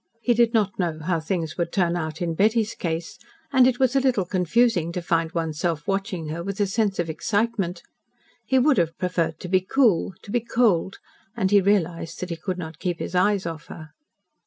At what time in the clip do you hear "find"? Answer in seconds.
4.99-5.31